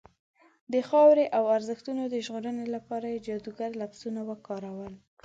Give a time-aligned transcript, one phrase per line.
[0.73, 4.93] د خاورې او ارزښتونو د ژغورنې لپاره یې جادوګر لفظونه وکارول.